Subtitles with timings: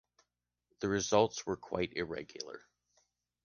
[0.79, 2.59] The results were quite irregular.